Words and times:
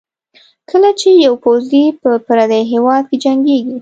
کله 0.69 0.89
چې 0.99 1.09
یو 1.25 1.33
پوځي 1.43 1.85
په 2.01 2.09
پردي 2.27 2.61
هېواد 2.73 3.03
کې 3.09 3.17
جنګېږي. 3.23 3.69